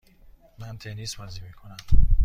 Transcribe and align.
من 0.59 0.77
تنیس 0.77 1.15
بازی 1.15 1.39
میکنم. 1.41 1.77